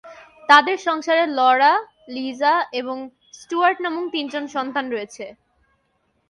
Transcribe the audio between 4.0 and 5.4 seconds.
তিন সন্তান রয়েছে।